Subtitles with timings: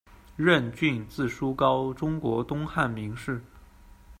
[0.35, 3.39] 任峻，字叔高，中国东汉名士。